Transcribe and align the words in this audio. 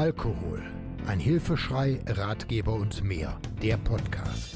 Alkohol. 0.00 0.62
Ein 1.06 1.18
Hilfeschrei, 1.18 2.00
Ratgeber 2.06 2.72
und 2.74 3.04
mehr. 3.04 3.38
Der 3.60 3.76
Podcast. 3.76 4.54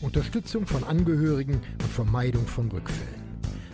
Unterstützung 0.00 0.66
von 0.66 0.82
Angehörigen 0.82 1.54
und 1.54 1.92
Vermeidung 1.92 2.46
von 2.46 2.68
Rückfällen. 2.68 3.22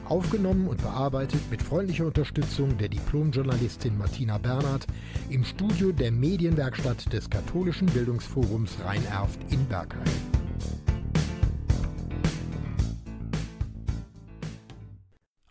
Aufgenommen 0.05 0.69
und 0.69 0.83
bearbeitet 0.83 1.41
mit 1.51 1.63
freundlicher 1.63 2.07
Unterstützung 2.07 2.77
der 2.77 2.89
Diplomjournalistin 2.89 3.97
Martina 3.97 4.37
Bernhard 4.37 4.87
im 5.31 5.45
Studio 5.45 5.93
der 5.93 6.13
Medienwerkstatt 6.13 7.11
des 7.13 7.31
Katholischen 7.31 7.87
Bildungsforums 7.87 8.77
Rhein-Erft 8.85 9.41
in 9.51 9.65
Bergheim. 9.67 10.03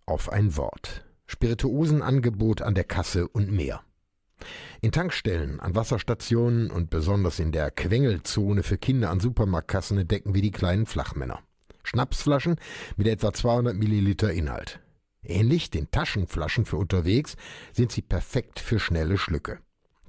Auf 0.06 0.32
ein 0.32 0.56
Wort. 0.56 1.07
Spirituosenangebot 1.38 2.64
an 2.64 2.74
der 2.74 2.84
Kasse 2.84 3.28
und 3.28 3.52
mehr. 3.52 3.82
In 4.82 4.92
Tankstellen, 4.92 5.60
an 5.60 5.76
Wasserstationen 5.76 6.72
und 6.72 6.90
besonders 6.90 7.40
in 7.40 7.52
der 7.52 7.70
Quengelzone 7.70 8.64
für 8.64 8.80
Kinder 8.80 9.12
an 9.12 9.20
Supermarktkassen 9.20 10.00
entdecken 10.00 10.34
wir 10.34 10.42
die 10.42 10.52
kleinen 10.52 10.88
Flachmänner. 10.88 11.40
Schnapsflaschen 11.84 12.56
mit 12.96 13.08
etwa 13.08 13.34
200 13.34 13.76
Milliliter 13.76 14.34
Inhalt. 14.34 14.80
Ähnlich 15.24 15.70
den 15.70 15.92
Taschenflaschen 15.92 16.66
für 16.66 16.78
unterwegs 16.78 17.36
sind 17.72 17.92
sie 17.92 18.02
perfekt 18.02 18.60
für 18.60 18.80
schnelle 18.80 19.20
Schlücke. 19.20 19.60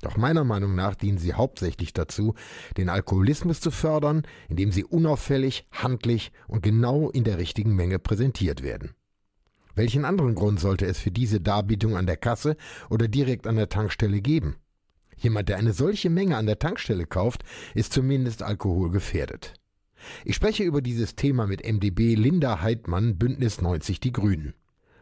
Doch 0.01 0.17
meiner 0.17 0.45
Meinung 0.45 0.75
nach 0.75 0.95
dienen 0.95 1.19
sie 1.19 1.35
hauptsächlich 1.35 1.93
dazu, 1.93 2.35
den 2.77 2.89
Alkoholismus 2.89 3.61
zu 3.61 3.71
fördern, 3.71 4.23
indem 4.49 4.73
sie 4.73 4.85
unauffällig, 4.85 5.67
handlich 5.73 6.33
und 6.47 6.63
genau 6.63 7.11
in 7.11 7.25
der 7.25 7.37
richtigen 7.37 7.75
Menge 7.75 7.99
präsentiert 7.99 8.63
werden. 8.63 8.95
Welchen 9.79 10.05
anderen 10.05 10.35
Grund 10.35 10.59
sollte 10.59 10.87
es 10.87 10.99
für 10.99 11.13
diese 11.13 11.41
Darbietung 11.41 11.97
an 11.97 12.07
der 12.07 12.17
Kasse 12.17 12.57
oder 12.91 13.07
direkt 13.07 13.47
an 13.47 13.55
der 13.55 13.69
Tankstelle 13.69 14.21
geben? 14.21 14.57
Jemand, 15.17 15.49
der 15.49 15.57
eine 15.57 15.73
solche 15.73 16.11
Menge 16.11 16.37
an 16.37 16.47
der 16.47 16.59
Tankstelle 16.59 17.07
kauft, 17.07 17.45
ist 17.77 17.93
zumindest 17.93 18.43
alkoholgefährdet. 18.43 19.55
Ich 20.25 20.35
spreche 20.35 20.65
über 20.65 20.83
dieses 20.83 21.15
Thema 21.15 21.47
mit 21.47 21.65
MdB 21.65 22.17
Linda 22.17 22.61
Heidmann, 22.61 23.19
Bündnis 23.19 23.63
90 23.63 24.01
Die 24.01 24.13
Grünen. 24.13 24.55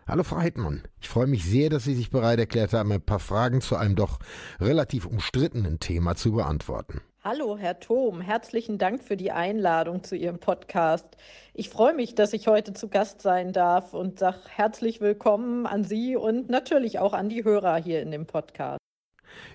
Hallo 0.06 0.24
Frau 0.24 0.36
Heidmann, 0.36 0.82
ich 1.00 1.08
freue 1.08 1.26
mich 1.26 1.46
sehr, 1.46 1.70
dass 1.70 1.84
Sie 1.84 1.94
sich 1.94 2.10
bereit 2.10 2.38
erklärt 2.38 2.74
haben, 2.74 2.92
ein 2.92 3.00
paar 3.00 3.18
Fragen 3.18 3.62
zu 3.62 3.76
einem 3.76 3.96
doch 3.96 4.18
relativ 4.60 5.06
umstrittenen 5.06 5.80
Thema 5.80 6.16
zu 6.16 6.32
beantworten. 6.32 7.00
Hallo, 7.28 7.58
Herr 7.58 7.80
Thom. 7.80 8.20
Herzlichen 8.20 8.78
Dank 8.78 9.02
für 9.02 9.16
die 9.16 9.32
Einladung 9.32 10.04
zu 10.04 10.14
Ihrem 10.14 10.38
Podcast. 10.38 11.16
Ich 11.54 11.70
freue 11.70 11.92
mich, 11.92 12.14
dass 12.14 12.32
ich 12.32 12.46
heute 12.46 12.72
zu 12.72 12.86
Gast 12.86 13.20
sein 13.20 13.52
darf 13.52 13.94
und 13.94 14.20
sage 14.20 14.38
herzlich 14.48 15.00
willkommen 15.00 15.66
an 15.66 15.82
Sie 15.82 16.14
und 16.14 16.48
natürlich 16.48 17.00
auch 17.00 17.14
an 17.14 17.28
die 17.28 17.42
Hörer 17.42 17.78
hier 17.78 18.00
in 18.00 18.12
dem 18.12 18.26
Podcast. 18.26 18.78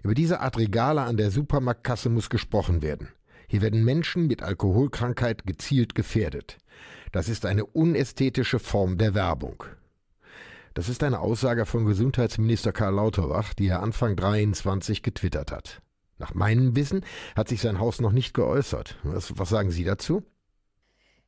Über 0.04 0.14
diese 0.14 0.42
Art 0.42 0.58
Regale 0.58 1.04
an 1.04 1.16
der 1.16 1.32
Supermarktkasse 1.32 2.10
muss 2.10 2.30
gesprochen 2.30 2.82
werden. 2.82 3.08
Hier 3.48 3.62
werden 3.62 3.86
Menschen 3.86 4.28
mit 4.28 4.44
Alkoholkrankheit 4.44 5.46
gezielt 5.46 5.96
gefährdet. 5.96 6.58
Das 7.14 7.30
ist 7.30 7.46
eine 7.46 7.66
unästhetische 7.66 8.60
Form 8.60 8.98
der 8.98 9.16
Werbung. 9.16 9.64
Das 10.74 10.90
ist 10.90 11.04
eine 11.04 11.22
Aussage 11.22 11.66
von 11.66 11.86
Gesundheitsminister 11.86 12.74
Karl 12.74 12.96
Lauterbach, 12.96 13.54
die 13.54 13.70
er 13.70 13.82
Anfang 13.82 14.18
23 14.18 15.04
getwittert 15.04 15.54
hat. 15.54 15.82
Nach 16.22 16.36
meinem 16.36 16.76
Wissen 16.76 17.04
hat 17.36 17.50
sich 17.50 17.62
sein 17.62 17.80
Haus 17.80 18.00
noch 18.00 18.12
nicht 18.12 18.36
geäußert. 18.36 18.96
Was, 19.02 19.34
was 19.40 19.50
sagen 19.50 19.72
Sie 19.72 19.84
dazu? 19.84 20.22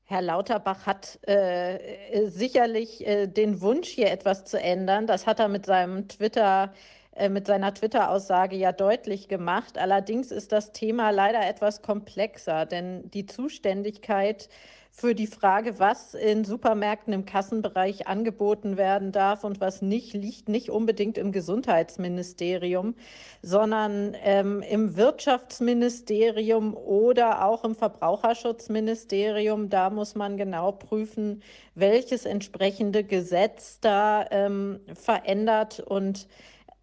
Herr 0.04 0.22
Lauterbach 0.22 0.86
hat 0.86 1.18
äh, 1.28 2.28
sicherlich 2.28 3.06
äh, 3.08 3.26
den 3.26 3.62
Wunsch, 3.62 3.88
hier 3.88 4.12
etwas 4.12 4.46
zu 4.46 4.62
ändern. 4.62 5.08
Das 5.08 5.26
hat 5.26 5.40
er 5.40 5.48
mit 5.48 5.66
seinem 5.66 6.08
Twitter, 6.08 6.74
äh, 7.16 7.28
mit 7.28 7.48
seiner 7.48 7.74
Twitter-Aussage 7.74 8.56
ja 8.56 8.72
deutlich 8.72 9.30
gemacht. 9.30 9.80
Allerdings 9.80 10.30
ist 10.30 10.52
das 10.52 10.74
Thema 10.74 11.10
leider 11.10 11.48
etwas 11.48 11.82
komplexer, 11.82 12.68
denn 12.68 13.10
die 13.10 13.26
Zuständigkeit 13.26 14.48
für 14.96 15.16
die 15.16 15.26
Frage, 15.26 15.80
was 15.80 16.14
in 16.14 16.46
Supermärkten 16.46 17.14
im 17.14 17.26
Kassenbereich 17.26 18.08
angeboten 18.08 18.78
werden 18.78 19.12
darf 19.12 19.44
und 19.44 19.60
was 19.60 19.82
nicht, 19.82 20.14
liegt 20.14 20.50
nicht 20.50 20.70
unbedingt 20.70 21.18
im 21.18 21.32
Gesundheitsministerium, 21.32 22.94
sondern 23.42 24.16
ähm, 24.22 24.62
im 24.62 24.96
Wirtschaftsministerium 24.96 26.76
oder 26.78 27.44
auch 27.44 27.64
im 27.64 27.74
Verbraucherschutzministerium. 27.74 29.70
Da 29.70 29.90
muss 29.90 30.14
man 30.14 30.38
genau 30.38 30.72
prüfen, 30.74 31.42
welches 31.74 32.26
entsprechende 32.26 33.04
Gesetz 33.04 33.80
da 33.82 34.28
ähm, 34.30 34.80
verändert 34.94 35.80
und 35.80 36.28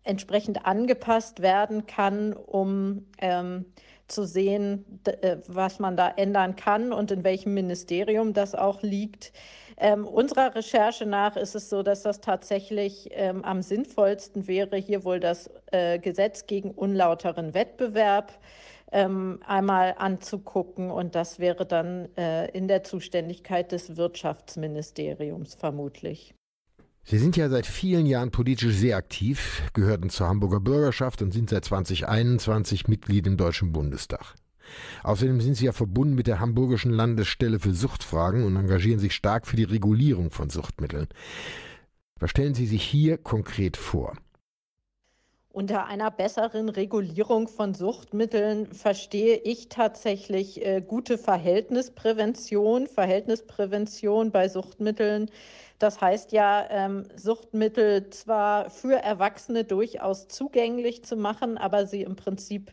entsprechend 0.03 0.66
angepasst 0.66 1.43
werden 1.43 1.87
kann, 1.87 2.32
um 2.32 3.06
ähm, 3.19 3.66
zu 4.10 4.25
sehen, 4.25 4.84
äh, 5.04 5.37
was 5.47 5.78
man 5.78 5.97
da 5.97 6.09
ändern 6.09 6.56
kann 6.56 6.93
und 6.93 7.10
in 7.10 7.25
welchem 7.25 7.54
Ministerium 7.54 8.32
das 8.32 8.54
auch 8.54 8.82
liegt. 8.82 9.32
Ähm, 9.76 10.06
unserer 10.06 10.54
Recherche 10.54 11.06
nach 11.06 11.37
ist 11.37 11.54
es 11.54 11.71
so, 11.71 11.82
dass 11.82 12.03
das 12.03 12.20
tatsächlich 12.20 13.09
ähm, 13.12 13.44
am 13.44 13.62
sinnvollsten 13.62 14.47
wäre, 14.47 14.76
hier 14.76 15.04
wohl 15.04 15.20
das 15.20 15.49
äh, 15.72 15.99
Gesetz 15.99 16.47
gegen 16.47 16.72
unlauteren 16.72 17.54
Wettbewerb 17.54 18.38
ähm, 18.93 19.41
einmal 19.47 19.94
anzugucken. 19.97 20.91
Und 20.91 21.15
das 21.15 21.38
wäre 21.38 21.65
dann 21.65 22.15
äh, 22.16 22.50
in 22.50 22.69
der 22.69 22.84
Zuständigkeit 22.84 23.72
des 23.72 23.97
Wirtschaftsministeriums 23.97 25.54
vermutlich. 25.54 26.34
Sie 27.03 27.19
sind 27.19 27.37
ja 27.37 27.49
seit 27.49 27.66
vielen 27.66 28.06
Jahren 28.06 28.31
politisch 28.31 28.75
sehr 28.75 28.97
aktiv, 28.97 29.62
gehörten 29.72 30.11
zur 30.11 30.28
Hamburger 30.28 30.61
Bürgerschaft 30.61 31.22
und 31.22 31.33
sind 31.33 31.50
seit 31.50 31.65
2021 31.65 32.88
Mitglied 32.88 33.27
im 33.27 33.37
Deutschen 33.37 33.72
Bundestag. 33.72 34.34
Außerdem 35.03 35.41
sind 35.41 35.55
Sie 35.55 35.65
ja 35.65 35.72
verbunden 35.72 36.15
mit 36.15 36.27
der 36.27 36.41
Hamburgischen 36.41 36.93
Landesstelle 36.93 37.59
für 37.59 37.75
Suchtfragen 37.75 38.44
und 38.44 38.56
engagieren 38.56 39.00
sich 39.00 39.15
stark 39.15 39.47
für 39.47 39.56
die 39.56 39.65
Regulierung 39.65 40.31
von 40.31 40.50
Suchtmitteln. 40.50 41.09
Was 42.21 42.31
stellen 42.31 42.55
Sie 42.55 42.66
sich 42.66 42.84
hier 42.84 43.19
konkret 43.19 43.77
vor? 43.77 44.15
Unter 45.53 45.87
einer 45.87 46.12
besseren 46.12 46.69
Regulierung 46.69 47.49
von 47.49 47.75
Suchtmitteln 47.75 48.66
verstehe 48.72 49.34
ich 49.37 49.69
tatsächlich 49.69 50.65
äh, 50.65 50.81
gute 50.81 51.19
Verhältnisprävention, 51.19 52.87
Verhältnisprävention 52.87 54.31
bei 54.31 54.49
Suchtmitteln. 54.49 55.28
Das 55.81 56.00
heißt 56.00 56.31
ja, 56.31 56.65
ähm, 56.71 57.03
Suchtmittel 57.16 58.11
zwar 58.11 58.71
für 58.71 58.94
Erwachsene 58.94 59.65
durchaus 59.65 60.28
zugänglich 60.28 61.03
zu 61.05 61.16
machen, 61.16 61.59
aber 61.59 61.84
sie 61.84 62.03
im 62.03 62.15
Prinzip 62.15 62.71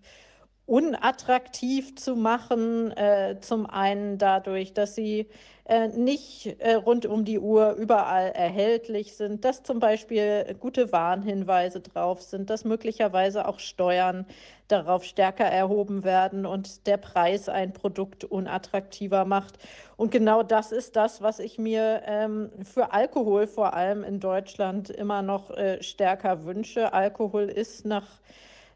unattraktiv 0.68 1.96
zu 1.96 2.16
machen. 2.16 2.92
Äh, 2.92 3.38
zum 3.42 3.66
einen 3.66 4.18
dadurch, 4.18 4.74
dass 4.74 4.96
sie 4.96 5.28
äh, 5.66 5.88
nicht 5.88 6.60
äh, 6.60 6.74
rund 6.74 7.06
um 7.06 7.24
die 7.24 7.40
Uhr 7.40 7.72
überall 7.74 8.32
erhältlich 8.32 9.16
sind, 9.16 9.46
dass 9.46 9.64
zum 9.64 9.80
Beispiel 9.80 10.56
gute 10.60 10.92
Warnhinweise 10.92 11.80
drauf 11.80 12.22
sind, 12.22 12.50
dass 12.50 12.66
möglicherweise 12.66 13.48
auch 13.48 13.60
Steuern 13.60 14.26
darauf 14.68 15.06
stärker 15.06 15.46
erhoben 15.46 16.04
werden 16.04 16.46
und 16.46 16.86
der 16.86 16.98
Preis 16.98 17.48
ein 17.48 17.72
Produkt 17.72 18.26
unattraktiver 18.26 19.24
macht. 19.24 19.60
Und 19.96 20.12
genau 20.12 20.44
das 20.44 20.74
ist 20.74 20.98
das, 20.98 21.22
was 21.22 21.40
ich 21.40 21.58
mir 21.58 22.02
ähm, 22.06 22.50
für 22.64 22.92
Alkohol 22.92 23.48
vor 23.48 23.74
allem 23.74 24.04
in 24.04 24.20
Deutschland 24.20 24.90
immer 24.90 25.22
noch 25.22 25.50
äh, 25.52 25.82
stärker 25.82 26.44
wünsche. 26.44 26.92
Alkohol 26.92 27.44
ist 27.44 27.86
nach 27.86 28.20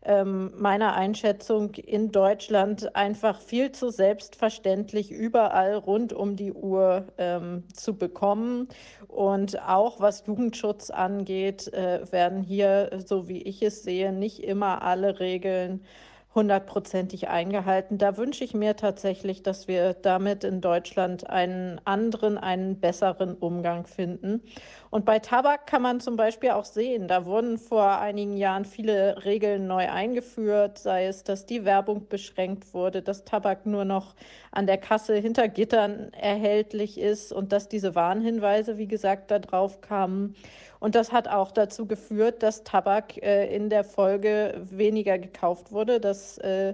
ähm, 0.04 0.52
meiner 0.58 0.94
Einschätzung 0.94 1.76
in 1.76 2.12
Deutschland 2.12 2.96
einfach 2.96 3.40
viel 3.40 3.72
zu 3.72 3.90
selbstverständlich 3.90 5.12
überall 5.12 5.76
rund 5.76 6.14
um 6.14 6.36
die 6.36 6.54
Uhr 6.54 7.06
ähm, 7.18 7.64
zu 7.74 7.96
bekommen. 7.96 8.68
Und 9.08 9.62
auch 9.62 10.00
was 10.00 10.26
Jugendschutz 10.26 10.90
angeht, 10.90 11.72
äh, 11.74 12.12
werden 12.12 12.42
hier, 12.42 13.02
so 13.06 13.28
wie 13.28 13.42
ich 13.44 13.62
es 13.62 13.84
sehe, 13.84 14.12
nicht 14.12 14.44
immer 14.44 14.82
alle 14.82 15.20
Regeln 15.20 15.82
hundertprozentig 16.34 17.28
eingehalten. 17.28 17.98
Da 17.98 18.16
wünsche 18.16 18.44
ich 18.44 18.54
mir 18.54 18.78
tatsächlich, 18.78 19.44
dass 19.44 19.68
wir 19.68 19.94
damit 19.94 20.44
in 20.44 20.62
Deutschland 20.62 21.30
einen 21.30 21.82
anderen, 21.84 22.38
einen 22.38 22.80
besseren 22.80 23.36
Umgang 23.36 23.86
finden. 23.86 24.42
Und 24.90 25.06
bei 25.06 25.20
Tabak 25.20 25.68
kann 25.68 25.82
man 25.82 26.00
zum 26.00 26.16
Beispiel 26.16 26.52
auch 26.52 26.66
sehen, 26.66 27.08
da 27.08 27.26
wurden 27.26 27.58
vor 27.58 28.00
einigen 28.00 28.38
Jahren 28.38 28.66
viele 28.66 29.26
Regeln 29.26 29.68
neu 29.68 29.90
eingeführt, 29.90 30.78
sei 30.78 31.06
es, 31.08 31.24
dass 31.24 31.46
die 31.46 31.66
Werbung 31.66 32.08
beschränkt 32.08 32.74
wurde, 32.74 33.02
dass 33.02 33.26
Tabak 33.26 33.66
nur 33.66 33.84
noch 33.86 34.16
an 34.52 34.68
der 34.68 34.78
Kasse 34.78 35.16
hinter 35.16 35.50
Gittern 35.50 36.14
erhältlich 36.14 36.98
ist 36.98 37.34
und 37.34 37.52
dass 37.52 37.68
diese 37.68 37.96
Warnhinweise, 37.96 38.78
wie 38.78 38.88
gesagt, 38.88 39.32
da 39.32 39.40
drauf 39.40 39.82
kamen. 39.82 40.36
Und 40.82 40.96
das 40.96 41.12
hat 41.12 41.28
auch 41.28 41.52
dazu 41.52 41.86
geführt, 41.86 42.42
dass 42.42 42.64
Tabak 42.64 43.16
äh, 43.22 43.56
in 43.56 43.70
der 43.70 43.84
Folge 43.84 44.60
weniger 44.68 45.20
gekauft 45.20 45.72
wurde, 45.72 46.00
dass 46.00 46.40
äh, 46.40 46.74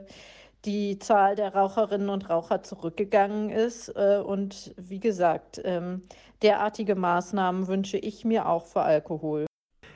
die 0.64 0.98
Zahl 0.98 1.36
der 1.36 1.54
Raucherinnen 1.54 2.10
und 2.10 2.30
Raucher 2.30 2.64
zurückgegangen 2.64 3.50
ist. 3.50 3.90
Äh, 3.90 4.22
und 4.26 4.74
wie 4.78 5.02
gesagt, 5.02 5.62
ähm, 5.66 6.04
derartige 6.42 6.96
Maßnahmen 6.96 7.68
wünsche 7.68 7.98
ich 7.98 8.24
mir 8.24 8.48
auch 8.48 8.66
für 8.66 8.82
Alkohol. 8.82 9.46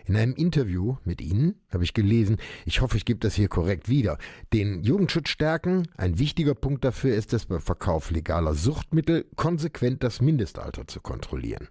In 0.05 0.17
einem 0.17 0.35
Interview 0.35 0.97
mit 1.05 1.21
Ihnen 1.21 1.61
habe 1.71 1.85
ich 1.85 1.93
gelesen, 1.93 2.35
ich 2.65 2.81
hoffe, 2.81 2.97
ich 2.97 3.05
gebe 3.05 3.21
das 3.21 3.35
hier 3.35 3.47
korrekt 3.47 3.87
wieder, 3.87 4.17
den 4.51 4.83
Jugendschutz 4.83 5.29
stärken. 5.29 5.87
Ein 5.95 6.19
wichtiger 6.19 6.53
Punkt 6.53 6.83
dafür 6.83 7.15
ist 7.15 7.31
es, 7.31 7.45
beim 7.45 7.61
Verkauf 7.61 8.11
legaler 8.11 8.55
Suchtmittel 8.55 9.25
konsequent 9.37 10.03
das 10.03 10.19
Mindestalter 10.19 10.85
zu 10.85 10.99
kontrollieren. 10.99 11.69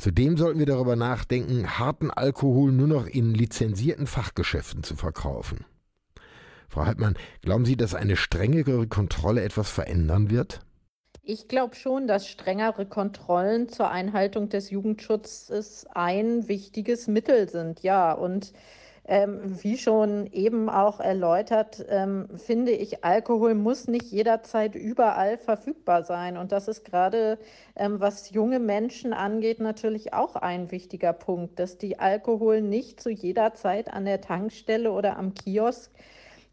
Zudem 0.00 0.38
sollten 0.38 0.58
wir 0.58 0.64
darüber 0.64 0.96
nachdenken, 0.96 1.78
harten 1.78 2.10
Alkohol 2.10 2.72
nur 2.72 2.86
noch 2.86 3.06
in 3.06 3.34
lizenzierten 3.34 4.06
Fachgeschäften 4.06 4.82
zu 4.82 4.96
verkaufen. 4.96 5.66
Frau 6.70 6.86
Haltmann, 6.86 7.18
glauben 7.42 7.66
Sie, 7.66 7.76
dass 7.76 7.94
eine 7.94 8.16
strengere 8.16 8.86
Kontrolle 8.86 9.42
etwas 9.42 9.70
verändern 9.70 10.30
wird? 10.30 10.60
Ich 11.22 11.48
glaube 11.48 11.74
schon, 11.74 12.06
dass 12.06 12.26
strengere 12.26 12.86
Kontrollen 12.86 13.68
zur 13.68 13.90
Einhaltung 13.90 14.48
des 14.48 14.70
Jugendschutzes 14.70 15.86
ein 15.92 16.48
wichtiges 16.48 17.06
Mittel 17.06 17.50
sind. 17.50 17.82
Ja, 17.82 18.12
und 18.12 18.54
ähm, 19.04 19.40
wie 19.62 19.78
schon 19.78 20.26
eben 20.26 20.68
auch 20.68 21.00
erläutert, 21.00 21.84
ähm, 21.88 22.28
finde 22.36 22.72
ich, 22.72 23.04
Alkohol 23.04 23.54
muss 23.54 23.88
nicht 23.88 24.12
jederzeit 24.12 24.74
überall 24.74 25.38
verfügbar 25.38 26.04
sein. 26.04 26.36
Und 26.36 26.52
das 26.52 26.68
ist 26.68 26.84
gerade, 26.84 27.38
ähm, 27.76 28.00
was 28.00 28.30
junge 28.30 28.58
Menschen 28.58 29.12
angeht, 29.12 29.60
natürlich 29.60 30.12
auch 30.12 30.36
ein 30.36 30.70
wichtiger 30.70 31.12
Punkt, 31.12 31.58
dass 31.58 31.78
die 31.78 31.98
Alkohol 31.98 32.60
nicht 32.60 33.00
zu 33.00 33.10
jeder 33.10 33.54
Zeit 33.54 33.92
an 33.92 34.04
der 34.04 34.20
Tankstelle 34.20 34.92
oder 34.92 35.16
am 35.16 35.34
Kiosk 35.34 35.90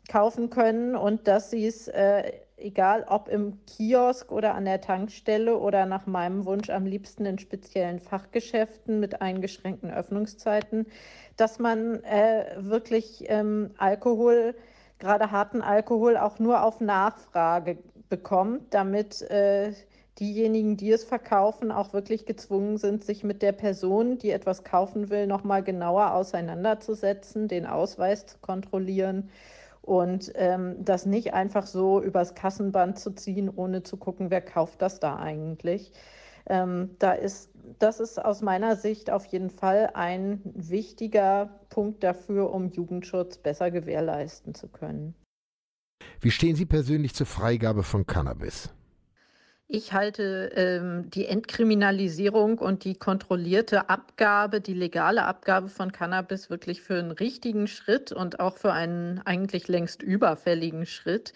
kaufen 0.07 0.49
können 0.49 0.95
und 0.95 1.27
dass 1.27 1.51
sie 1.51 1.67
es, 1.67 1.87
äh, 1.89 2.31
egal 2.57 3.05
ob 3.07 3.29
im 3.29 3.59
Kiosk 3.65 4.31
oder 4.31 4.55
an 4.55 4.65
der 4.65 4.81
Tankstelle 4.81 5.57
oder 5.57 5.85
nach 5.85 6.07
meinem 6.07 6.45
Wunsch 6.45 6.69
am 6.69 6.85
liebsten 6.85 7.25
in 7.25 7.39
speziellen 7.39 7.99
Fachgeschäften 7.99 8.99
mit 8.99 9.21
eingeschränkten 9.21 9.91
Öffnungszeiten, 9.91 10.87
dass 11.37 11.59
man 11.59 12.03
äh, 12.03 12.55
wirklich 12.57 13.25
ähm, 13.27 13.71
Alkohol, 13.77 14.55
gerade 14.99 15.31
harten 15.31 15.61
Alkohol, 15.61 16.17
auch 16.17 16.39
nur 16.39 16.63
auf 16.63 16.81
Nachfrage 16.81 17.77
bekommt, 18.09 18.73
damit 18.73 19.21
äh, 19.29 19.73
diejenigen, 20.19 20.77
die 20.77 20.91
es 20.91 21.03
verkaufen, 21.03 21.71
auch 21.71 21.93
wirklich 21.93 22.25
gezwungen 22.25 22.77
sind, 22.77 23.03
sich 23.03 23.23
mit 23.23 23.43
der 23.43 23.51
Person, 23.51 24.17
die 24.17 24.31
etwas 24.31 24.63
kaufen 24.63 25.11
will, 25.11 25.27
nochmal 25.27 25.61
genauer 25.61 26.13
auseinanderzusetzen, 26.13 27.47
den 27.47 27.67
Ausweis 27.67 28.25
zu 28.25 28.39
kontrollieren 28.39 29.29
und 29.87 30.33
ähm, 30.35 30.83
das 30.83 31.05
nicht 31.05 31.33
einfach 31.33 31.65
so 31.65 32.01
übers 32.01 32.35
Kassenband 32.35 32.99
zu 32.99 33.11
ziehen, 33.11 33.49
ohne 33.49 33.83
zu 33.83 33.95
gucken, 33.95 34.29
wer 34.29 34.41
kauft 34.41 34.81
das 34.81 34.99
da 34.99 35.15
eigentlich. 35.15 35.93
Ähm, 36.45 36.91
da 36.99 37.13
ist, 37.13 37.51
das 37.79 38.01
ist 38.01 38.23
aus 38.23 38.41
meiner 38.41 38.75
Sicht 38.75 39.09
auf 39.09 39.25
jeden 39.25 39.49
Fall 39.49 39.91
ein 39.93 40.41
wichtiger 40.43 41.61
Punkt 41.69 42.03
dafür, 42.03 42.53
um 42.53 42.69
Jugendschutz 42.69 43.37
besser 43.37 43.71
gewährleisten 43.71 44.53
zu 44.53 44.67
können. 44.67 45.15
Wie 46.19 46.31
stehen 46.31 46.55
Sie 46.55 46.65
persönlich 46.65 47.13
zur 47.15 47.25
Freigabe 47.25 47.83
von 47.83 48.05
Cannabis? 48.05 48.73
Ich 49.69 49.91
halte 49.91 50.49
ähm, 50.55 51.09
die 51.09 51.25
Entkriminalisierung 51.25 52.57
und 52.57 52.85
die 52.85 52.95
kontrollierte 52.95 53.89
Abgabe, 53.89 54.61
die 54.61 54.73
legale 54.73 55.25
Abgabe 55.25 55.67
von 55.67 55.91
Cannabis 55.91 56.49
wirklich 56.49 56.81
für 56.81 56.97
einen 56.97 57.11
richtigen 57.11 57.67
Schritt 57.67 58.13
und 58.13 58.39
auch 58.39 58.55
für 58.55 58.71
einen 58.71 59.19
eigentlich 59.25 59.67
längst 59.67 60.01
überfälligen 60.01 60.85
Schritt. 60.85 61.33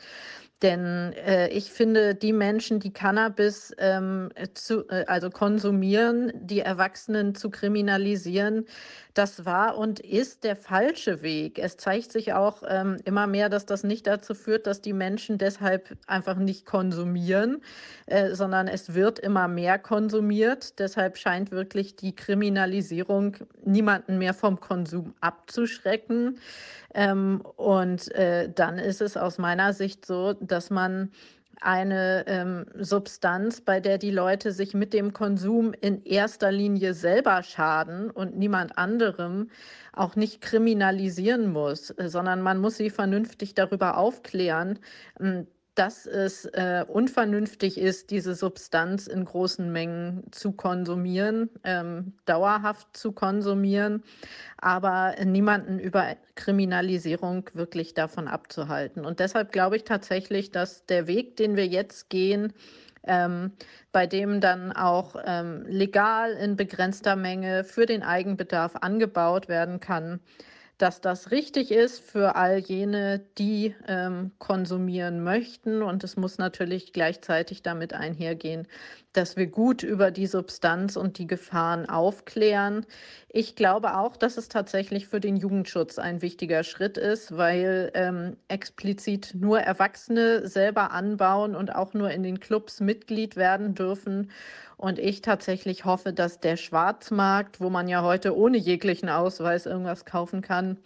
Denn 0.62 1.12
äh, 1.14 1.50
ich 1.50 1.72
finde, 1.72 2.16
die 2.16 2.32
Menschen, 2.32 2.80
die 2.80 2.94
Cannabis 2.94 3.74
ähm, 3.80 4.30
zu, 4.54 4.88
äh, 4.90 5.06
also 5.08 5.30
konsumieren, 5.30 6.32
die 6.36 6.60
Erwachsenen 6.60 7.36
zu 7.36 7.50
kriminalisieren, 7.50 8.66
das 9.14 9.46
war 9.46 9.78
und 9.78 10.00
ist 10.00 10.44
der 10.44 10.56
falsche 10.56 11.22
Weg. 11.22 11.60
Es 11.60 11.78
zeigt 11.78 12.12
sich 12.12 12.34
auch 12.34 12.64
ähm, 12.68 12.98
immer 13.04 13.28
mehr, 13.28 13.50
dass 13.50 13.66
das 13.66 13.84
nicht 13.84 14.08
dazu 14.08 14.34
führt, 14.34 14.68
dass 14.68 14.82
die 14.82 14.94
Menschen 14.94 15.38
deshalb 15.38 15.98
einfach 16.08 16.38
nicht 16.38 16.66
konsumieren, 16.66 17.62
äh, 18.06 18.34
sondern 18.34 18.68
es 18.68 18.94
wird 18.94 19.20
immer 19.20 19.48
mehr 19.48 19.80
konsumiert. 19.80 20.80
Deshalb 20.80 21.18
scheint 21.18 21.52
wirklich 21.52 21.96
die 21.96 22.16
Kriminalisierung 22.16 23.38
niemanden 23.66 24.18
mehr 24.18 24.34
vom 24.34 24.60
Konsum 24.60 25.14
abzuschrecken. 25.20 26.40
Ähm, 26.94 27.42
und 27.58 28.14
äh, 28.16 28.50
dann 28.54 28.78
ist 28.78 29.02
es 29.02 29.18
aus 29.18 29.38
meiner 29.38 29.74
Sicht 29.74 30.06
so, 30.06 30.34
dass 30.34 30.70
man 30.70 31.12
eine 31.62 32.26
ähm, 32.28 32.66
Substanz, 32.76 33.62
bei 33.62 33.80
der 33.80 33.98
die 33.98 34.12
Leute 34.12 34.52
sich 34.52 34.74
mit 34.74 34.94
dem 34.94 35.14
Konsum 35.14 35.74
in 35.74 36.04
erster 36.04 36.52
Linie 36.52 36.94
selber 36.94 37.44
schaden 37.44 38.10
und 38.10 38.38
niemand 38.38 38.78
anderem 38.78 39.50
auch 39.94 40.16
nicht 40.16 40.42
kriminalisieren 40.42 41.52
muss, 41.52 41.88
sondern 41.98 42.42
man 42.42 42.60
muss 42.60 42.78
sie 42.78 42.90
vernünftig 42.90 43.54
darüber 43.54 43.98
aufklären, 43.98 44.80
ähm, 45.20 45.48
dass 45.76 46.06
es 46.06 46.46
äh, 46.46 46.84
unvernünftig 46.88 47.78
ist, 47.78 48.12
diese 48.12 48.36
Substanz 48.36 49.08
in 49.08 49.24
großen 49.24 49.72
Mengen 49.72 50.24
zu 50.32 50.52
konsumieren, 50.52 51.50
ähm, 51.64 52.14
dauerhaft 52.26 52.96
zu 52.96 53.14
konsumieren, 53.14 54.04
aber 54.58 55.16
niemanden 55.24 55.80
über 55.80 56.18
Kriminalisierung 56.36 57.50
wirklich 57.54 57.94
davon 57.94 58.28
abzuhalten. 58.28 59.06
Und 59.06 59.20
deshalb 59.20 59.52
glaube 59.54 59.78
ich 59.78 59.86
tatsächlich, 59.86 60.52
dass 60.52 60.86
der 60.86 61.08
Weg, 61.08 61.38
den 61.38 61.56
wir 61.56 61.68
jetzt 61.68 62.10
gehen, 62.10 62.54
ähm, 63.04 63.54
bei 63.92 64.08
dem 64.08 64.42
dann 64.42 64.72
auch 64.74 65.16
ähm, 65.26 65.66
legal 65.68 66.34
in 66.34 66.56
begrenzter 66.56 67.16
Menge 67.16 67.64
für 67.64 67.86
den 67.86 68.04
Eigenbedarf 68.04 68.76
angebaut 68.76 69.48
werden 69.48 69.80
kann, 69.80 70.20
dass 70.82 71.02
das 71.02 71.32
richtig 71.32 71.72
ist 71.72 72.00
für 72.00 72.36
all 72.36 72.58
jene, 72.58 73.20
die 73.38 73.76
ähm, 73.88 74.32
konsumieren 74.40 75.24
möchten. 75.24 75.84
Und 75.84 76.04
es 76.04 76.18
muss 76.18 76.38
natürlich 76.38 76.94
gleichzeitig 76.94 77.62
damit 77.62 77.94
einhergehen, 77.94 78.68
dass 79.14 79.36
wir 79.36 79.48
gut 79.48 79.84
über 79.84 80.12
die 80.12 80.28
Substanz 80.28 80.96
und 80.96 81.18
die 81.18 81.28
Gefahren 81.28 81.88
aufklären. 81.90 82.86
Ich 83.30 83.56
glaube 83.56 83.98
auch, 83.98 84.16
dass 84.16 84.38
es 84.38 84.48
tatsächlich 84.48 85.08
für 85.08 85.20
den 85.20 85.38
Jugendschutz 85.38 86.00
ein 86.00 86.22
wichtiger 86.22 86.64
Schritt 86.64 86.98
ist, 86.98 87.36
weil 87.38 87.92
ähm, 87.94 88.38
explizit 88.48 89.36
nur 89.36 89.60
Erwachsene 89.60 90.48
selber 90.48 90.92
anbauen 90.92 91.56
und 91.56 91.76
auch 91.76 91.94
nur 91.94 92.12
in 92.12 92.24
den 92.24 92.40
Clubs 92.40 92.80
Mitglied 92.80 93.36
werden 93.36 93.76
dürfen. 93.76 94.32
Und 94.78 94.98
ich 94.98 95.22
tatsächlich 95.22 95.86
hoffe, 95.86 96.14
dass 96.14 96.40
der 96.40 96.58
Schwarzmarkt, 96.58 97.62
wo 97.62 97.70
man 97.70 97.88
ja 97.88 98.02
heute 98.04 98.36
ohne 98.36 98.58
jeglichen 98.58 99.10
Ausweis 99.10 99.66
irgendwas 99.66 100.06
kaufen 100.06 100.42
kann, 100.42 100.80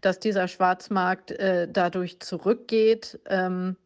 dass 0.00 0.18
dieser 0.18 0.48
Schwarzmarkt 0.48 1.32
äh, 1.32 1.68
dadurch 1.70 2.20
zurückgeht. 2.20 3.20
Ähm, 3.26 3.76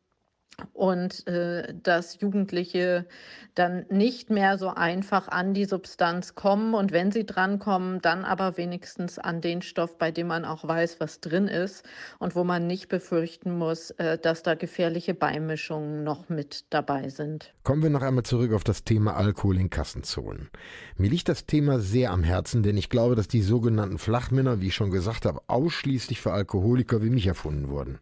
und 0.73 1.27
äh, 1.27 1.75
dass 1.83 2.21
Jugendliche 2.21 3.07
dann 3.55 3.85
nicht 3.91 4.31
mehr 4.31 4.57
so 4.57 4.69
einfach 4.69 5.29
an 5.29 5.53
die 5.55 5.67
Substanz 5.67 6.35
kommen 6.35 6.75
und 6.75 6.93
wenn 6.93 7.13
sie 7.13 7.27
drankommen, 7.27 8.01
dann 8.01 8.25
aber 8.25 8.57
wenigstens 8.57 9.19
an 9.19 9.41
den 9.41 9.63
Stoff, 9.63 9.99
bei 9.99 10.11
dem 10.11 10.29
man 10.29 10.45
auch 10.45 10.67
weiß, 10.67 11.01
was 11.01 11.21
drin 11.21 11.49
ist 11.49 11.85
und 12.19 12.35
wo 12.35 12.45
man 12.45 12.67
nicht 12.67 12.89
befürchten 12.89 13.57
muss, 13.59 13.91
äh, 13.93 14.19
dass 14.19 14.43
da 14.43 14.55
gefährliche 14.55 15.15
Beimischungen 15.15 16.05
noch 16.05 16.29
mit 16.29 16.65
dabei 16.71 17.09
sind. 17.09 17.53
Kommen 17.63 17.83
wir 17.83 17.91
noch 17.91 18.03
einmal 18.03 18.25
zurück 18.25 18.53
auf 18.53 18.65
das 18.65 18.85
Thema 18.85 19.17
Alkohol 19.17 19.59
in 19.59 19.71
Kassenzonen. 19.71 20.49
Mir 20.97 21.11
liegt 21.11 21.29
das 21.29 21.47
Thema 21.47 21.79
sehr 21.79 22.11
am 22.11 22.25
Herzen, 22.25 22.63
denn 22.63 22.77
ich 22.77 22.89
glaube, 22.89 23.17
dass 23.17 23.29
die 23.29 23.43
sogenannten 23.43 23.99
Flachmänner, 23.99 24.61
wie 24.61 24.69
ich 24.69 24.75
schon 24.75 24.91
gesagt 24.91 25.27
habe, 25.27 25.41
ausschließlich 25.47 26.21
für 26.21 26.33
Alkoholiker 26.33 27.03
wie 27.03 27.11
mich 27.11 27.27
erfunden 27.27 27.69
wurden. 27.69 27.99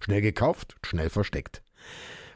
Schnell 0.00 0.20
gekauft, 0.20 0.76
schnell 0.82 1.10
versteckt. 1.10 1.62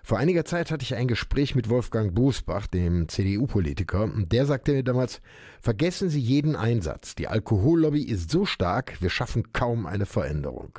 Vor 0.03 0.19
einiger 0.19 0.45
Zeit 0.45 0.71
hatte 0.71 0.83
ich 0.83 0.95
ein 0.95 1.09
Gespräch 1.09 1.55
mit 1.55 1.69
Wolfgang 1.69 2.15
Bosbach, 2.15 2.67
dem 2.67 3.09
CDU-Politiker, 3.09 4.05
und 4.05 4.33
der 4.33 4.47
sagte 4.47 4.73
mir 4.73 4.83
damals, 4.83 5.21
vergessen 5.61 6.09
Sie 6.09 6.21
jeden 6.21 6.57
Einsatz. 6.57 7.15
Die 7.15 7.29
Alkohollobby 7.29 8.03
ist 8.03 8.31
so 8.31 8.47
stark, 8.47 9.01
wir 9.01 9.11
schaffen 9.11 9.53
kaum 9.53 9.87
eine 9.87 10.07
Veränderung. 10.07 10.79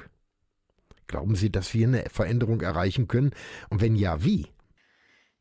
Glauben 1.07 1.35
Sie, 1.35 1.51
dass 1.51 1.73
wir 1.73 1.87
eine 1.87 2.05
Veränderung 2.09 2.61
erreichen 2.61 3.07
können? 3.07 3.31
Und 3.69 3.81
wenn 3.81 3.95
ja, 3.95 4.23
wie? 4.23 4.47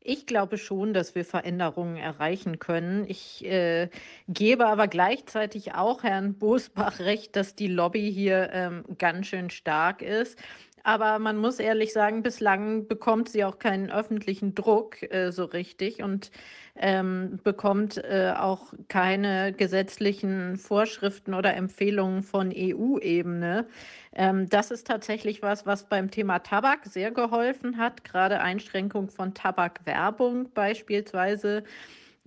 Ich 0.03 0.25
glaube 0.25 0.57
schon, 0.57 0.95
dass 0.95 1.13
wir 1.13 1.23
Veränderungen 1.23 1.95
erreichen 1.95 2.57
können. 2.57 3.05
Ich 3.07 3.45
äh, 3.45 3.87
gebe 4.27 4.65
aber 4.65 4.87
gleichzeitig 4.87 5.75
auch 5.75 6.01
Herrn 6.01 6.39
Bosbach 6.39 6.99
recht, 6.99 7.35
dass 7.35 7.55
die 7.55 7.67
Lobby 7.67 8.11
hier 8.11 8.49
ähm, 8.51 8.83
ganz 8.97 9.27
schön 9.27 9.51
stark 9.51 10.01
ist. 10.01 10.39
Aber 10.83 11.19
man 11.19 11.37
muss 11.37 11.59
ehrlich 11.59 11.93
sagen, 11.93 12.23
bislang 12.23 12.87
bekommt 12.87 13.29
sie 13.29 13.43
auch 13.43 13.59
keinen 13.59 13.91
öffentlichen 13.91 14.55
Druck 14.55 15.01
äh, 15.11 15.31
so 15.31 15.45
richtig 15.45 16.01
und 16.01 16.31
ähm, 16.75 17.39
bekommt 17.43 17.97
äh, 17.97 18.33
auch 18.37 18.73
keine 18.87 19.53
gesetzlichen 19.53 20.57
Vorschriften 20.57 21.33
oder 21.33 21.55
Empfehlungen 21.55 22.23
von 22.23 22.51
EU-Ebene. 22.55 23.67
Ähm, 24.13 24.49
das 24.49 24.71
ist 24.71 24.87
tatsächlich 24.87 25.41
was, 25.41 25.65
was 25.65 25.83
beim 25.87 26.09
Thema 26.09 26.39
Tabak 26.39 26.85
sehr 26.85 27.11
geholfen 27.11 27.77
hat, 27.77 28.03
gerade 28.03 28.39
Einschränkung 28.41 29.09
von 29.09 29.33
Tabakwerbung 29.33 30.51
beispielsweise 30.53 31.63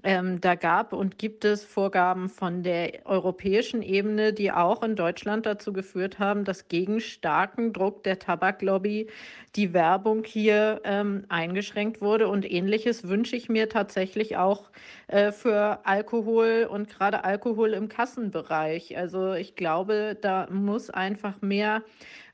Ähm, 0.06 0.38
da 0.42 0.54
gab 0.54 0.92
und 0.92 1.16
gibt 1.16 1.46
es 1.46 1.64
Vorgaben 1.64 2.28
von 2.28 2.62
der 2.62 3.06
europäischen 3.06 3.80
Ebene, 3.80 4.34
die 4.34 4.52
auch 4.52 4.82
in 4.82 4.96
Deutschland 4.96 5.46
dazu 5.46 5.72
geführt 5.72 6.18
haben, 6.18 6.44
dass 6.44 6.68
gegen 6.68 7.00
starken 7.00 7.72
Druck 7.72 8.04
der 8.04 8.18
Tabaklobby 8.18 9.08
die 9.56 9.72
Werbung 9.72 10.22
hier 10.24 10.82
ähm, 10.84 11.24
eingeschränkt 11.30 12.02
wurde. 12.02 12.28
Und 12.28 12.50
ähnliches 12.50 13.08
wünsche 13.08 13.34
ich 13.34 13.48
mir 13.48 13.70
tatsächlich 13.70 14.36
auch 14.36 14.70
äh, 15.06 15.32
für 15.32 15.86
Alkohol 15.86 16.68
und 16.70 16.90
gerade 16.90 17.24
Alkohol 17.24 17.72
im 17.72 17.88
Kassenbereich. 17.88 18.98
Also 18.98 19.32
ich 19.32 19.56
glaube, 19.56 20.18
da 20.20 20.48
muss 20.50 20.90
einfach 20.90 21.40
mehr 21.40 21.82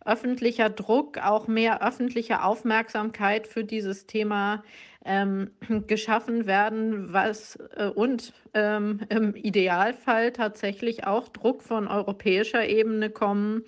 öffentlicher 0.04 0.70
Druck, 0.70 1.18
auch 1.18 1.46
mehr 1.46 1.86
öffentliche 1.86 2.42
Aufmerksamkeit 2.42 3.46
für 3.46 3.62
dieses 3.62 4.06
Thema 4.06 4.64
ähm, 5.10 5.50
geschaffen 5.88 6.46
werden, 6.46 7.12
was 7.12 7.58
äh, 7.76 7.86
und 7.88 8.32
ähm, 8.54 9.00
im 9.08 9.34
Idealfall 9.34 10.32
tatsächlich 10.32 11.06
auch 11.06 11.28
Druck 11.28 11.62
von 11.62 11.88
europäischer 11.88 12.66
Ebene 12.66 13.10
kommen. 13.10 13.64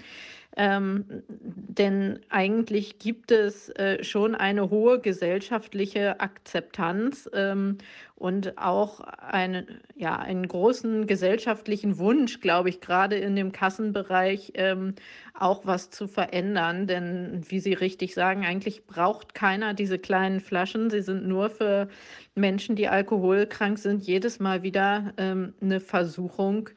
Ähm, 0.56 1.22
denn 1.28 2.20
eigentlich 2.28 2.98
gibt 2.98 3.30
es 3.30 3.70
äh, 3.70 4.04
schon 4.04 4.34
eine 4.34 4.68
hohe 4.68 5.00
gesellschaftliche 5.00 6.20
Akzeptanz 6.20 7.28
ähm, 7.32 7.78
und 8.16 8.58
auch 8.58 9.00
eine, 9.00 9.66
ja, 9.96 10.16
einen 10.16 10.46
großen 10.46 11.06
gesellschaftlichen 11.06 11.98
Wunsch, 11.98 12.40
glaube 12.40 12.68
ich, 12.68 12.80
gerade 12.80 13.16
in 13.16 13.34
dem 13.34 13.52
Kassenbereich 13.52 14.52
ähm, 14.54 14.94
auch 15.34 15.64
was 15.64 15.90
zu 15.90 16.06
verändern. 16.06 16.86
Denn 16.86 17.40
wie 17.48 17.58
Sie 17.58 17.72
richtig 17.72 18.12
sagen, 18.14 18.44
eigentlich 18.44 18.86
braucht 18.86 19.34
keiner 19.34 19.72
diese 19.72 19.98
kleinen 19.98 20.40
Flaschen. 20.40 20.90
Sie 20.90 21.00
sind 21.00 21.26
nur 21.26 21.48
für 21.48 21.88
Menschen, 22.34 22.76
die 22.76 22.88
alkoholkrank 22.88 23.78
sind, 23.78 24.02
jedes 24.02 24.38
Mal 24.38 24.62
wieder 24.62 25.14
ähm, 25.16 25.54
eine 25.60 25.80
Versuchung. 25.80 26.68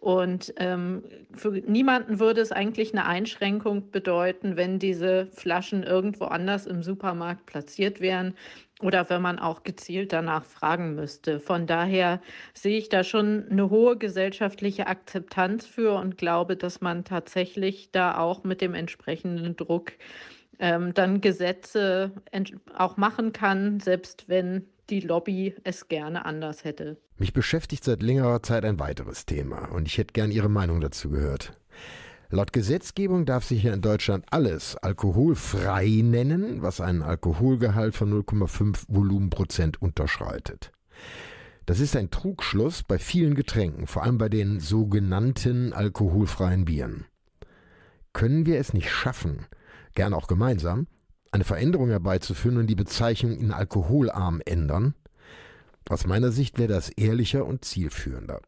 Und 0.00 0.54
ähm, 0.56 1.04
für 1.34 1.50
niemanden 1.50 2.20
würde 2.20 2.40
es 2.40 2.52
eigentlich 2.52 2.92
eine 2.94 3.04
Einschränkung 3.04 3.90
bedeuten, 3.90 4.56
wenn 4.56 4.78
diese 4.78 5.26
Flaschen 5.26 5.82
irgendwo 5.82 6.24
anders 6.24 6.66
im 6.66 6.82
Supermarkt 6.82 7.44
platziert 7.44 8.00
wären 8.00 8.34
oder 8.80 9.10
wenn 9.10 9.20
man 9.20 9.38
auch 9.38 9.62
gezielt 9.62 10.14
danach 10.14 10.44
fragen 10.44 10.94
müsste. 10.94 11.38
Von 11.38 11.66
daher 11.66 12.22
sehe 12.54 12.78
ich 12.78 12.88
da 12.88 13.04
schon 13.04 13.46
eine 13.50 13.68
hohe 13.68 13.98
gesellschaftliche 13.98 14.86
Akzeptanz 14.86 15.66
für 15.66 15.96
und 15.96 16.16
glaube, 16.16 16.56
dass 16.56 16.80
man 16.80 17.04
tatsächlich 17.04 17.90
da 17.92 18.16
auch 18.16 18.42
mit 18.42 18.62
dem 18.62 18.72
entsprechenden 18.72 19.54
Druck 19.54 19.92
ähm, 20.60 20.94
dann 20.94 21.20
Gesetze 21.20 22.12
auch 22.76 22.96
machen 22.96 23.32
kann, 23.32 23.80
selbst 23.80 24.28
wenn 24.28 24.66
die 24.90 25.00
Lobby 25.00 25.54
es 25.64 25.88
gerne 25.88 26.24
anders 26.24 26.64
hätte. 26.64 26.98
Mich 27.16 27.32
beschäftigt 27.32 27.84
seit 27.84 28.02
längerer 28.02 28.42
Zeit 28.42 28.64
ein 28.64 28.78
weiteres 28.78 29.26
Thema 29.26 29.66
und 29.72 29.88
ich 29.88 29.98
hätte 29.98 30.12
gern 30.12 30.30
Ihre 30.30 30.48
Meinung 30.48 30.80
dazu 30.80 31.10
gehört. 31.10 31.52
Laut 32.32 32.52
Gesetzgebung 32.52 33.26
darf 33.26 33.44
sich 33.44 33.62
hier 33.62 33.72
in 33.72 33.80
Deutschland 33.80 34.24
alles 34.30 34.76
alkoholfrei 34.76 36.00
nennen, 36.04 36.62
was 36.62 36.80
einen 36.80 37.02
Alkoholgehalt 37.02 37.96
von 37.96 38.12
0,5 38.22 38.84
Volumenprozent 38.88 39.82
unterschreitet. 39.82 40.70
Das 41.66 41.80
ist 41.80 41.96
ein 41.96 42.10
Trugschluss 42.10 42.82
bei 42.82 42.98
vielen 42.98 43.34
Getränken, 43.34 43.86
vor 43.86 44.04
allem 44.04 44.18
bei 44.18 44.28
den 44.28 44.60
sogenannten 44.60 45.72
alkoholfreien 45.72 46.64
Bieren. 46.64 47.06
Können 48.12 48.46
wir 48.46 48.58
es 48.58 48.74
nicht 48.74 48.90
schaffen, 48.90 49.46
gern 49.94 50.14
auch 50.14 50.26
gemeinsam, 50.26 50.86
eine 51.32 51.44
Veränderung 51.44 51.90
herbeizuführen 51.90 52.58
und 52.58 52.66
die 52.66 52.74
Bezeichnung 52.74 53.38
in 53.38 53.52
alkoholarm 53.52 54.40
ändern? 54.44 54.94
Aus 55.88 56.06
meiner 56.06 56.30
Sicht 56.30 56.58
wäre 56.58 56.72
das 56.72 56.90
ehrlicher 56.90 57.44
und 57.44 57.64
zielführender. 57.64 58.40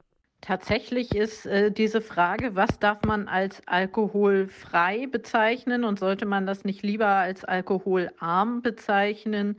Tatsächlich 0.43 1.15
ist 1.15 1.47
äh, 1.47 1.71
diese 1.71 2.01
Frage, 2.01 2.57
was 2.57 2.81
darf 2.81 3.03
man 3.05 3.29
als 3.29 3.63
alkoholfrei 3.67 5.07
bezeichnen 5.07 5.85
und 5.85 6.01
sollte 6.01 6.27
man 6.27 6.47
das 6.47 6.65
nicht 6.65 6.83
lieber 6.83 7.07
als 7.07 7.45
alkoholarm 7.45 8.61
bezeichnen, 8.61 9.57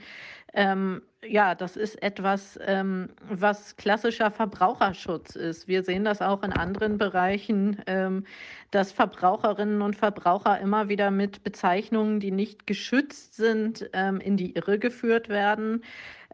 ähm, 0.54 1.02
ja, 1.26 1.56
das 1.56 1.78
ist 1.78 2.02
etwas, 2.04 2.60
ähm, 2.66 3.10
was 3.30 3.76
klassischer 3.78 4.30
Verbraucherschutz 4.30 5.36
ist. 5.36 5.68
Wir 5.68 5.84
sehen 5.84 6.04
das 6.04 6.22
auch 6.22 6.44
in 6.44 6.52
anderen 6.54 6.98
Bereichen, 6.98 7.82
ähm, 7.88 8.26
dass 8.72 8.92
Verbraucherinnen 8.92 9.82
und 9.82 9.96
Verbraucher 9.96 10.60
immer 10.60 10.90
wieder 10.90 11.12
mit 11.12 11.44
Bezeichnungen, 11.44 12.20
die 12.20 12.32
nicht 12.32 12.68
geschützt 12.68 13.36
sind, 13.36 13.90
ähm, 13.94 14.20
in 14.20 14.38
die 14.38 14.56
Irre 14.56 14.80
geführt 14.80 15.30
werden. 15.30 15.84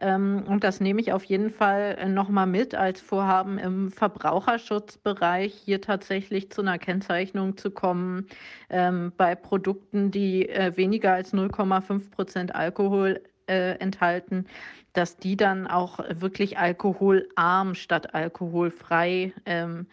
Ähm, 0.00 0.44
und 0.48 0.64
das 0.64 0.80
nehme 0.80 1.00
ich 1.00 1.12
auf 1.12 1.24
jeden 1.24 1.50
Fall 1.50 1.96
äh, 1.98 2.08
nochmal 2.08 2.46
mit 2.46 2.74
als 2.74 3.00
Vorhaben 3.00 3.58
im 3.58 3.90
Verbraucherschutzbereich, 3.90 5.54
hier 5.54 5.80
tatsächlich 5.82 6.50
zu 6.50 6.62
einer 6.62 6.78
Kennzeichnung 6.78 7.56
zu 7.58 7.70
kommen 7.70 8.26
ähm, 8.70 9.12
bei 9.16 9.34
Produkten, 9.34 10.10
die 10.10 10.48
äh, 10.48 10.76
weniger 10.76 11.12
als 11.12 11.34
0,5 11.34 12.10
Prozent 12.10 12.54
Alkohol 12.54 13.20
äh, 13.50 13.72
enthalten, 13.80 14.46
dass 14.92 15.16
die 15.16 15.36
dann 15.36 15.66
auch 15.66 15.98
wirklich 16.14 16.58
alkoholarm 16.58 17.74
statt 17.74 18.14
alkoholfrei 18.14 19.32
ähm, 19.44 19.86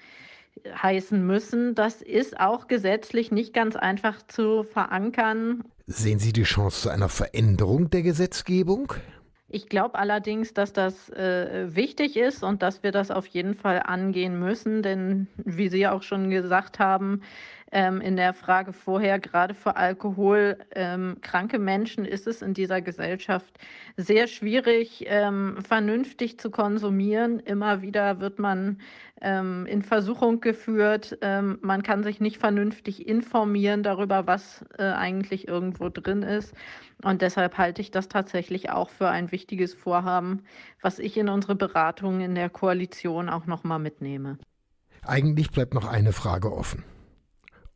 heißen 0.82 1.26
müssen. 1.26 1.76
Das 1.76 2.02
ist 2.02 2.40
auch 2.40 2.68
gesetzlich 2.68 3.32
nicht 3.32 3.54
ganz 3.54 3.76
einfach 3.76 4.22
zu 4.28 4.64
verankern. 4.64 5.64
Sehen 5.88 6.20
Sie 6.20 6.34
die 6.34 6.44
Chance 6.44 6.82
zu 6.82 6.90
einer 6.90 7.10
Veränderung 7.10 7.90
der 7.90 8.04
Gesetzgebung? 8.04 8.94
Ich 9.50 9.70
glaube 9.70 9.98
allerdings, 9.98 10.54
dass 10.54 10.74
das 10.74 11.10
äh, 11.10 11.74
wichtig 11.74 12.18
ist 12.18 12.44
und 12.44 12.62
dass 12.62 12.84
wir 12.84 12.92
das 12.92 13.12
auf 13.12 13.26
jeden 13.28 13.56
Fall 13.56 13.82
angehen 13.86 14.40
müssen, 14.40 14.84
denn 14.84 15.28
wie 15.38 15.70
Sie 15.70 15.88
auch 15.88 16.04
schon 16.04 16.30
gesagt 16.30 16.80
haben, 16.80 17.22
ähm, 17.72 18.00
in 18.02 18.16
der 18.16 18.34
Frage 18.34 18.72
vorher, 18.72 19.20
gerade 19.20 19.54
für 19.54 19.76
alkoholkranke 19.76 21.58
ähm, 21.58 21.64
Menschen 21.64 22.06
ist 22.06 22.28
es 22.28 22.42
in 22.42 22.54
dieser 22.54 22.82
Gesellschaft 22.82 23.58
sehr 23.98 24.28
schwierig, 24.28 25.06
ähm, 25.08 25.58
vernünftig 25.68 26.40
zu 26.40 26.50
konsumieren. 26.50 27.40
Immer 27.40 27.82
wieder 27.82 28.20
wird 28.22 28.40
man 28.40 28.80
ähm, 29.22 29.66
in 29.66 29.82
Versuchung 29.82 30.40
geführt. 30.40 31.18
Ähm, 31.22 31.60
man 31.62 31.84
kann 31.84 32.04
sich 32.04 32.22
nicht 32.22 32.38
vernünftig 32.38 33.08
informieren 33.08 33.84
darüber, 33.84 34.28
was 34.28 34.64
äh, 34.78 34.84
eigentlich 34.84 35.48
irgendwo 35.48 35.90
drin 35.90 36.24
ist. 36.24 36.54
Und 37.04 37.22
deshalb 37.22 37.58
halte 37.58 37.82
ich 37.82 37.92
das 37.92 38.08
tatsächlich 38.08 38.70
auch 38.70 38.90
für 38.90 39.10
ein 39.10 39.32
wichtiges 39.32 39.74
Vorhaben, 39.74 40.44
was 40.82 41.00
ich 41.00 41.18
in 41.18 41.30
unsere 41.30 41.56
Beratungen 41.56 42.22
in 42.22 42.36
der 42.36 42.50
Koalition 42.50 43.30
auch 43.30 43.46
nochmal 43.46 43.80
mitnehme. 43.80 44.38
Eigentlich 45.04 45.52
bleibt 45.52 45.74
noch 45.74 45.88
eine 45.88 46.12
Frage 46.12 46.52
offen 46.52 46.84